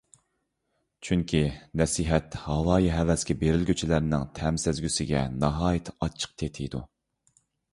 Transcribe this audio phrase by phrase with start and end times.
[1.07, 1.41] چۈنكى،
[1.81, 6.83] نەسىھەت ھاۋايى- ھەۋەسكە بېرىلگۈچىلەرنىڭ تەم سەزگۈسىگە ناھايىتى ئاچچىق تېتىيدۇ.